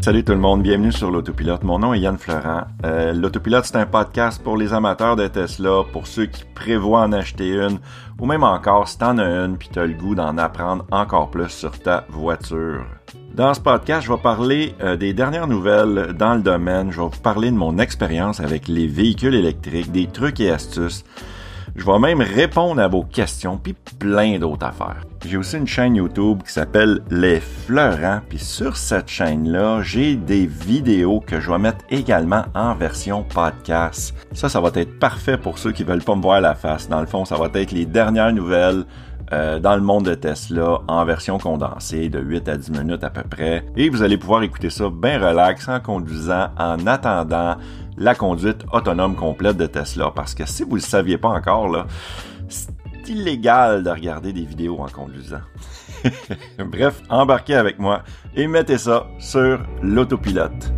Salut 0.00 0.22
tout 0.22 0.32
le 0.32 0.38
monde, 0.38 0.62
bienvenue 0.62 0.92
sur 0.92 1.10
l'Autopilote. 1.10 1.64
Mon 1.64 1.80
nom 1.80 1.92
est 1.92 1.98
Yann 1.98 2.16
Florent. 2.16 2.62
Euh, 2.84 3.12
L'Autopilote, 3.12 3.64
c'est 3.64 3.76
un 3.76 3.86
podcast 3.86 4.42
pour 4.42 4.56
les 4.56 4.72
amateurs 4.72 5.16
de 5.16 5.26
Tesla, 5.26 5.82
pour 5.92 6.06
ceux 6.06 6.26
qui 6.26 6.44
prévoient 6.54 7.00
en 7.00 7.12
acheter 7.12 7.48
une, 7.48 7.80
ou 8.20 8.26
même 8.26 8.44
encore 8.44 8.88
si 8.88 8.98
t'en 8.98 9.18
as 9.18 9.24
une 9.24 9.56
puis 9.58 9.68
t'as 9.72 9.84
le 9.84 9.94
goût 9.94 10.14
d'en 10.14 10.38
apprendre 10.38 10.86
encore 10.92 11.30
plus 11.30 11.48
sur 11.48 11.78
ta 11.78 12.04
voiture. 12.08 12.86
Dans 13.34 13.52
ce 13.52 13.60
podcast, 13.60 14.06
je 14.06 14.12
vais 14.12 14.18
parler 14.18 14.74
euh, 14.80 14.96
des 14.96 15.12
dernières 15.12 15.48
nouvelles 15.48 16.14
dans 16.16 16.34
le 16.34 16.40
domaine. 16.40 16.92
Je 16.92 17.00
vais 17.00 17.08
vous 17.08 17.20
parler 17.22 17.50
de 17.50 17.56
mon 17.56 17.78
expérience 17.78 18.40
avec 18.40 18.68
les 18.68 18.86
véhicules 18.86 19.34
électriques, 19.34 19.92
des 19.92 20.06
trucs 20.06 20.40
et 20.40 20.50
astuces. 20.50 21.04
Je 21.76 21.84
vais 21.84 21.98
même 21.98 22.22
répondre 22.22 22.80
à 22.80 22.88
vos 22.88 23.02
questions, 23.04 23.58
puis 23.58 23.74
plein 23.98 24.38
d'autres 24.38 24.64
affaires. 24.64 25.02
J'ai 25.26 25.36
aussi 25.36 25.58
une 25.58 25.66
chaîne 25.66 25.96
YouTube 25.96 26.42
qui 26.42 26.50
s'appelle 26.50 27.02
Les 27.10 27.38
Fleurants, 27.38 28.20
puis 28.26 28.38
sur 28.38 28.78
cette 28.78 29.08
chaîne-là, 29.08 29.82
j'ai 29.82 30.16
des 30.16 30.46
vidéos 30.46 31.20
que 31.20 31.38
je 31.38 31.50
vais 31.50 31.58
mettre 31.58 31.84
également 31.90 32.44
en 32.54 32.74
version 32.74 33.24
podcast. 33.24 34.14
Ça, 34.32 34.48
ça 34.48 34.60
va 34.60 34.70
être 34.74 34.98
parfait 34.98 35.36
pour 35.36 35.58
ceux 35.58 35.72
qui 35.72 35.84
veulent 35.84 36.02
pas 36.02 36.16
me 36.16 36.22
voir 36.22 36.40
la 36.40 36.54
face. 36.54 36.88
Dans 36.88 37.00
le 37.00 37.06
fond, 37.06 37.26
ça 37.26 37.36
va 37.36 37.50
être 37.52 37.72
les 37.72 37.84
dernières 37.84 38.32
nouvelles 38.32 38.86
euh, 39.32 39.58
dans 39.58 39.74
le 39.74 39.82
monde 39.82 40.04
de 40.04 40.14
Tesla 40.14 40.80
en 40.86 41.04
version 41.04 41.38
condensée 41.38 42.08
de 42.08 42.20
8 42.20 42.48
à 42.48 42.56
10 42.56 42.70
minutes 42.70 43.04
à 43.04 43.10
peu 43.10 43.22
près. 43.22 43.64
Et 43.76 43.88
vous 43.88 44.02
allez 44.02 44.18
pouvoir 44.18 44.42
écouter 44.42 44.70
ça 44.70 44.88
bien 44.90 45.18
relax 45.18 45.68
en 45.68 45.80
conduisant 45.80 46.48
en 46.58 46.86
attendant 46.86 47.56
la 47.96 48.14
conduite 48.14 48.64
autonome 48.72 49.16
complète 49.16 49.56
de 49.56 49.66
Tesla. 49.66 50.12
Parce 50.14 50.34
que 50.34 50.46
si 50.46 50.62
vous 50.62 50.70
ne 50.70 50.76
le 50.76 50.80
saviez 50.80 51.18
pas 51.18 51.30
encore, 51.30 51.86
c'est 52.48 52.70
illégal 53.08 53.82
de 53.82 53.90
regarder 53.90 54.32
des 54.32 54.44
vidéos 54.44 54.78
en 54.78 54.88
conduisant. 54.88 55.42
Bref, 56.58 57.02
embarquez 57.08 57.54
avec 57.54 57.78
moi 57.78 58.02
et 58.34 58.46
mettez 58.46 58.78
ça 58.78 59.06
sur 59.18 59.60
l'autopilote. 59.82 60.72